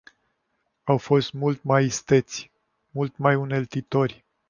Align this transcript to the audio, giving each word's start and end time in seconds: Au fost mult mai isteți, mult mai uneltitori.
Au 0.87 0.97
fost 0.97 1.33
mult 1.33 1.63
mai 1.63 1.85
isteți, 1.85 2.51
mult 2.91 3.17
mai 3.17 3.35
uneltitori. 3.35 4.25